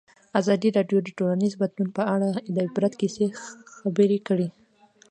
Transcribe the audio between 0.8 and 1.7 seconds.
د ټولنیز